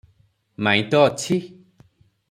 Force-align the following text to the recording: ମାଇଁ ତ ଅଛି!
ମାଇଁ 0.67 0.87
ତ 0.95 1.03
ଅଛି! 1.11 1.41